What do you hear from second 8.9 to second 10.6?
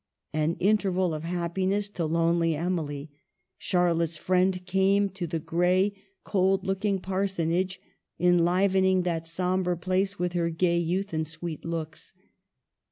that sombre place with her